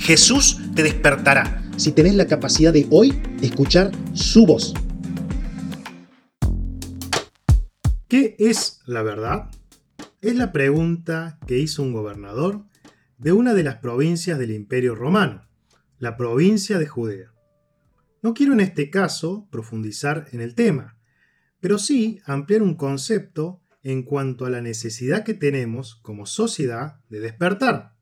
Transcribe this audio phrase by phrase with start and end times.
[0.00, 4.72] Jesús te despertará si tenés la capacidad de hoy escuchar su voz.
[8.08, 9.50] ¿Qué es la verdad?
[10.22, 12.64] Es la pregunta que hizo un gobernador
[13.18, 15.46] de una de las provincias del Imperio Romano,
[15.98, 17.34] la provincia de Judea.
[18.22, 20.98] No quiero en este caso profundizar en el tema,
[21.60, 27.20] pero sí ampliar un concepto en cuanto a la necesidad que tenemos como sociedad de
[27.20, 27.94] despertar,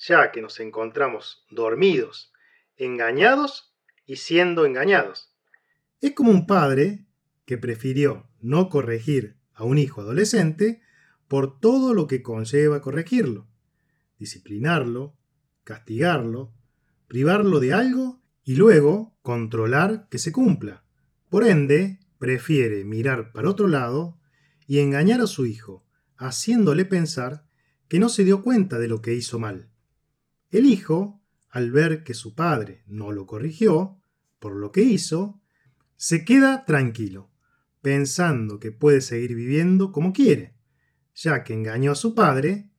[0.00, 2.32] ya que nos encontramos dormidos,
[2.76, 3.74] engañados
[4.06, 5.32] y siendo engañados.
[6.00, 7.04] Es como un padre
[7.44, 10.80] que prefirió no corregir a un hijo adolescente
[11.28, 13.46] por todo lo que conlleva corregirlo,
[14.18, 15.16] disciplinarlo,
[15.64, 16.54] castigarlo,
[17.06, 20.82] privarlo de algo y luego controlar que se cumpla.
[21.28, 24.18] Por ende, prefiere mirar para otro lado
[24.66, 25.84] y engañar a su hijo,
[26.16, 27.44] haciéndole pensar
[27.88, 29.70] que no se dio cuenta de lo que hizo mal.
[30.50, 34.00] El hijo, al ver que su padre no lo corrigió
[34.38, 35.40] por lo que hizo,
[35.96, 37.30] se queda tranquilo,
[37.82, 40.56] pensando que puede seguir viviendo como quiere,
[41.14, 42.70] ya que engañó a su padre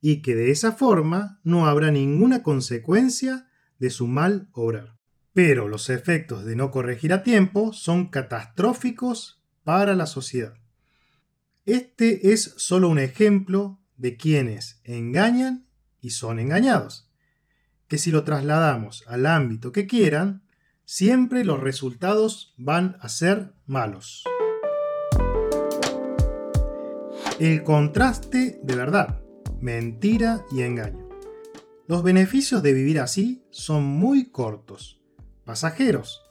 [0.00, 3.48] y que de esa forma no habrá ninguna consecuencia
[3.78, 4.96] de su mal obrar.
[5.32, 10.54] Pero los efectos de no corregir a tiempo son catastróficos para la sociedad.
[11.66, 15.68] Este es solo un ejemplo de quienes engañan
[16.00, 17.07] y son engañados,
[17.88, 20.42] que si lo trasladamos al ámbito que quieran,
[20.84, 24.24] siempre los resultados van a ser malos.
[27.40, 29.20] El contraste de verdad
[29.60, 31.08] mentira y engaño.
[31.86, 35.00] Los beneficios de vivir así son muy cortos,
[35.44, 36.24] pasajeros.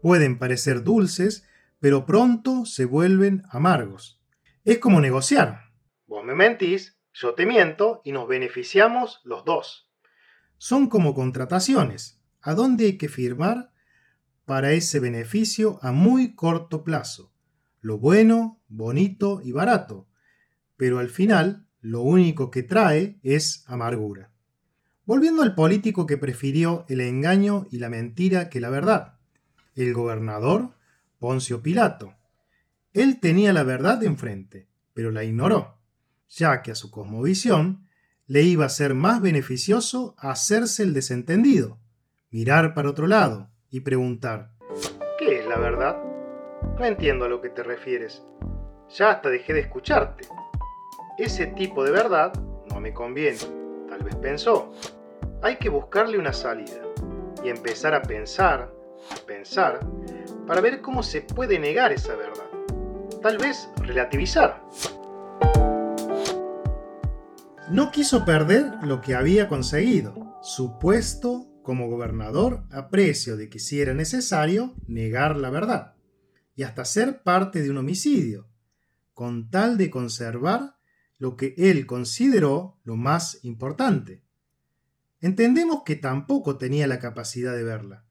[0.00, 1.46] Pueden parecer dulces,
[1.78, 4.20] pero pronto se vuelven amargos.
[4.64, 5.70] Es como negociar.
[6.06, 9.91] Vos me mentís, yo te miento y nos beneficiamos los dos.
[10.62, 12.20] Son como contrataciones.
[12.40, 13.72] ¿A dónde hay que firmar
[14.44, 17.32] para ese beneficio a muy corto plazo?
[17.80, 20.06] Lo bueno, bonito y barato.
[20.76, 24.30] Pero al final lo único que trae es amargura.
[25.04, 29.18] Volviendo al político que prefirió el engaño y la mentira que la verdad,
[29.74, 30.76] el gobernador
[31.18, 32.14] Poncio Pilato.
[32.92, 35.80] Él tenía la verdad enfrente, pero la ignoró,
[36.28, 37.88] ya que a su cosmovisión
[38.26, 41.78] le iba a ser más beneficioso hacerse el desentendido,
[42.30, 44.52] mirar para otro lado y preguntar,
[45.18, 45.96] ¿qué es la verdad?
[46.78, 48.22] No entiendo a lo que te refieres.
[48.96, 50.28] Ya hasta dejé de escucharte
[51.18, 52.32] ese tipo de verdad
[52.68, 53.38] no me conviene.
[53.88, 54.72] Tal vez pensó,
[55.42, 56.82] hay que buscarle una salida
[57.44, 58.72] y empezar a pensar,
[59.26, 59.80] pensar,
[60.46, 62.46] para ver cómo se puede negar esa verdad.
[63.22, 64.62] Tal vez relativizar.
[67.70, 73.58] No quiso perder lo que había conseguido, su puesto como gobernador a precio de que
[73.58, 75.94] si era necesario negar la verdad,
[76.54, 78.48] y hasta ser parte de un homicidio,
[79.14, 80.76] con tal de conservar
[81.18, 84.24] lo que él consideró lo más importante.
[85.20, 88.04] Entendemos que tampoco tenía la capacidad de verla,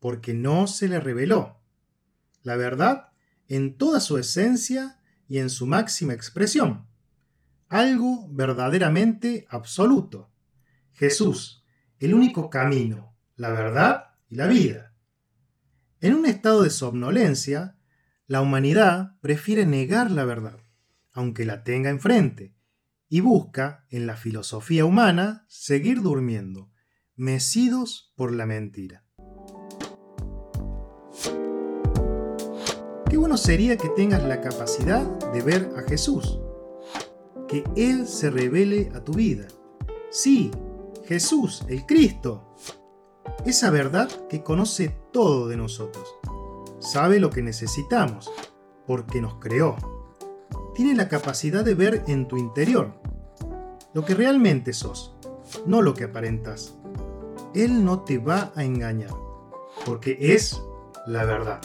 [0.00, 1.60] porque no se le reveló.
[2.42, 3.12] La verdad
[3.48, 6.86] en toda su esencia y en su máxima expresión.
[7.68, 10.30] Algo verdaderamente absoluto.
[10.92, 11.64] Jesús,
[11.98, 14.94] el único camino, la verdad y la vida.
[16.00, 17.76] En un estado de somnolencia,
[18.28, 20.58] la humanidad prefiere negar la verdad,
[21.12, 22.54] aunque la tenga enfrente,
[23.08, 26.70] y busca, en la filosofía humana, seguir durmiendo,
[27.14, 29.04] mecidos por la mentira.
[33.08, 36.40] Qué bueno sería que tengas la capacidad de ver a Jesús,
[37.48, 39.46] que Él se revele a tu vida.
[40.10, 40.50] Sí,
[41.04, 42.54] Jesús, el Cristo,
[43.44, 46.16] esa verdad que conoce todo de nosotros,
[46.78, 48.30] sabe lo que necesitamos,
[48.86, 49.76] porque nos creó
[50.76, 52.92] tiene la capacidad de ver en tu interior
[53.94, 55.16] lo que realmente sos,
[55.64, 56.76] no lo que aparentas.
[57.54, 59.14] Él no te va a engañar,
[59.86, 60.62] porque es
[61.06, 61.62] la verdad.